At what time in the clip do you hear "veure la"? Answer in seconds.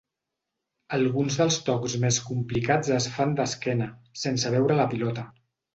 4.59-4.93